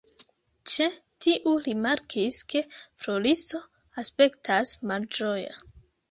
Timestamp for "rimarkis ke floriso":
1.65-3.61